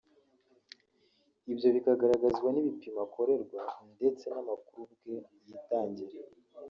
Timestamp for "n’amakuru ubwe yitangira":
4.33-6.17